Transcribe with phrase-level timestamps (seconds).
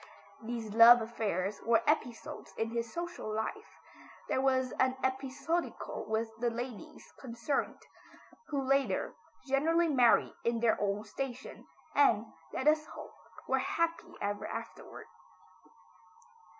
[0.43, 3.77] These love affairs were episodes in his social life.
[4.29, 7.83] They were as episodical with the ladies concerned,
[8.47, 9.13] who later,
[9.45, 13.13] generally married in their own station, and, let us hope
[13.47, 15.05] were happy ever afterward.